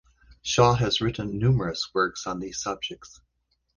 Shaw 0.41 0.73
has 0.73 0.99
written 0.99 1.37
numerous 1.37 1.93
works 1.93 2.25
on 2.25 2.39
these 2.39 2.59
subjects. 2.59 3.21